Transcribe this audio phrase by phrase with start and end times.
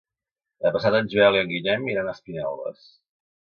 [0.63, 2.83] Demà passat en Joel i en Guillem iran a Espinelves.